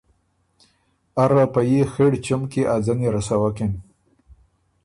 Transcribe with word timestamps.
اره 1.23 1.43
په 1.53 1.61
يي 1.69 1.81
خِړ 1.91 2.11
چُم 2.25 2.41
کی 2.51 2.61
ا 2.73 2.75
ځنی 2.85 3.07
رسوکِن۔ 3.15 3.73